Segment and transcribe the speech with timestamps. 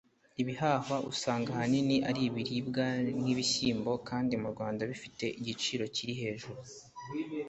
[0.41, 2.85] Ibihahwa usanga ahanini ari ibiribwa
[3.19, 6.59] nk’ibishyimbo kandi mu Rwanda bifite igiciro kiri hejuru